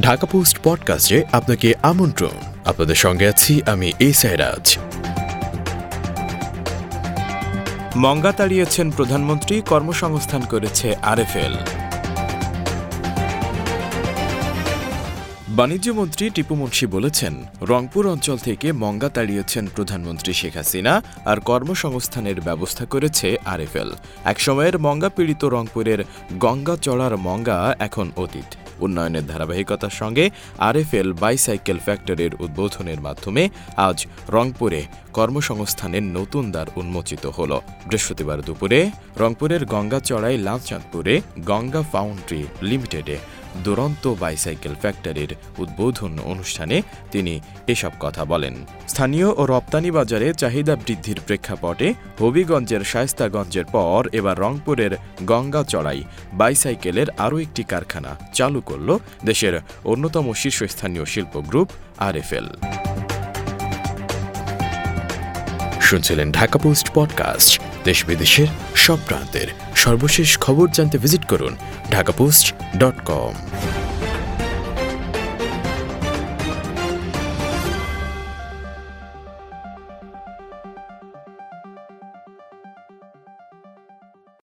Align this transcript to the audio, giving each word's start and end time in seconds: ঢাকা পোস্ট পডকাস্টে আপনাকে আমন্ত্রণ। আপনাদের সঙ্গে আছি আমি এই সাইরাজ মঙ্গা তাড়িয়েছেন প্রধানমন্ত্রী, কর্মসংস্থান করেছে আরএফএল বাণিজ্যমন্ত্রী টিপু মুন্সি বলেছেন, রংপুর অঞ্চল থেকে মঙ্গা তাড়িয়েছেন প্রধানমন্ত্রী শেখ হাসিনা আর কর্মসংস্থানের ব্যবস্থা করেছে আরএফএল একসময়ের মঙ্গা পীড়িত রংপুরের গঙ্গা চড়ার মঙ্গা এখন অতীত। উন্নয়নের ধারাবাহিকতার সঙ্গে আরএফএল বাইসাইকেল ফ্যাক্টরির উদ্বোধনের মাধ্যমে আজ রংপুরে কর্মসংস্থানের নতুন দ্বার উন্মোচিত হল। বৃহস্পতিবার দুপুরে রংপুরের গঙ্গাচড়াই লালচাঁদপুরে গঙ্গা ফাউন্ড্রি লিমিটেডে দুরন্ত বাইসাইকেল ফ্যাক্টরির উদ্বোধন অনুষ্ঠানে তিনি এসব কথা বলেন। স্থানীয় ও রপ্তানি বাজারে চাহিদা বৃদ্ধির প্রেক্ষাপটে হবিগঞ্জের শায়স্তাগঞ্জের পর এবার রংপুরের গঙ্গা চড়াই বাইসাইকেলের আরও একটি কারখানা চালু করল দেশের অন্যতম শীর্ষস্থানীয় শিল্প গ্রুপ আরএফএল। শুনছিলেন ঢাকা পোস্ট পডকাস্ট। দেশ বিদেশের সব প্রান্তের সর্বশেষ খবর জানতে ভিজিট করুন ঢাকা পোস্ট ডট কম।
ঢাকা 0.00 0.26
পোস্ট 0.26 0.58
পডকাস্টে 0.62 1.24
আপনাকে 1.32 1.74
আমন্ত্রণ। 1.82 2.30
আপনাদের 2.64 2.94
সঙ্গে 2.94 3.28
আছি 3.28 3.62
আমি 3.66 3.92
এই 3.98 4.12
সাইরাজ 4.12 4.78
মঙ্গা 7.96 8.32
তাড়িয়েছেন 8.32 8.90
প্রধানমন্ত্রী, 8.90 9.62
কর্মসংস্থান 9.68 10.42
করেছে 10.50 10.94
আরএফএল 10.94 11.56
বাণিজ্যমন্ত্রী 15.48 16.30
টিপু 16.30 16.54
মুন্সি 16.54 16.86
বলেছেন, 16.86 17.44
রংপুর 17.62 18.06
অঞ্চল 18.06 18.38
থেকে 18.38 18.72
মঙ্গা 18.72 19.08
তাড়িয়েছেন 19.08 19.66
প্রধানমন্ত্রী 19.66 20.32
শেখ 20.32 20.56
হাসিনা 20.56 21.02
আর 21.24 21.40
কর্মসংস্থানের 21.40 22.40
ব্যবস্থা 22.40 22.84
করেছে 22.84 23.36
আরএফএল 23.44 23.90
একসময়ের 24.24 24.78
মঙ্গা 24.78 25.08
পীড়িত 25.08 25.44
রংপুরের 25.44 26.04
গঙ্গা 26.38 26.76
চড়ার 26.76 27.16
মঙ্গা 27.16 27.76
এখন 27.78 28.10
অতীত। 28.16 28.61
উন্নয়নের 28.80 29.26
ধারাবাহিকতার 29.26 29.90
সঙ্গে 29.90 30.30
আরএফএল 30.58 31.12
বাইসাইকেল 31.12 31.78
ফ্যাক্টরির 31.78 32.34
উদ্বোধনের 32.40 33.00
মাধ্যমে 33.00 33.48
আজ 33.76 34.06
রংপুরে 34.28 34.84
কর্মসংস্থানের 35.12 36.02
নতুন 36.02 36.50
দ্বার 36.50 36.66
উন্মোচিত 36.76 37.26
হল। 37.26 37.60
বৃহস্পতিবার 37.86 38.42
দুপুরে 38.42 38.90
রংপুরের 39.16 39.64
গঙ্গাচড়াই 39.64 40.38
লালচাঁদপুরে 40.38 41.20
গঙ্গা 41.40 41.82
ফাউন্ড্রি 41.82 42.44
লিমিটেডে 42.62 43.18
দুরন্ত 43.56 44.14
বাইসাইকেল 44.20 44.74
ফ্যাক্টরির 44.74 45.36
উদ্বোধন 45.58 46.18
অনুষ্ঠানে 46.24 46.82
তিনি 47.10 47.40
এসব 47.66 47.90
কথা 48.00 48.24
বলেন। 48.24 48.66
স্থানীয় 48.88 49.26
ও 49.26 49.46
রপ্তানি 49.46 49.90
বাজারে 49.90 50.34
চাহিদা 50.34 50.76
বৃদ্ধির 50.76 51.20
প্রেক্ষাপটে 51.26 51.94
হবিগঞ্জের 52.20 52.84
শায়স্তাগঞ্জের 52.84 53.64
পর 53.64 54.08
এবার 54.12 54.38
রংপুরের 54.38 54.90
গঙ্গা 55.24 55.64
চড়াই 55.64 56.04
বাইসাইকেলের 56.32 57.10
আরও 57.10 57.38
একটি 57.38 57.62
কারখানা 57.62 58.16
চালু 58.34 58.60
করল 58.60 58.98
দেশের 59.24 59.60
অন্যতম 59.84 60.32
শীর্ষস্থানীয় 60.32 61.04
শিল্প 61.04 61.40
গ্রুপ 61.40 61.68
আরএফএল। 61.98 62.48
শুনছিলেন 65.80 66.32
ঢাকা 66.32 66.58
পোস্ট 66.58 66.90
পডকাস্ট। 66.94 67.60
দেশ 67.84 67.98
বিদেশের 68.06 68.48
সব 68.84 68.98
প্রান্তের 69.08 69.48
সর্বশেষ 69.74 70.30
খবর 70.38 70.66
জানতে 70.68 70.96
ভিজিট 70.98 71.24
করুন 71.24 71.52
ঢাকা 71.90 72.12
পোস্ট 72.12 72.46
ডট 72.78 72.96
কম। 73.04 73.34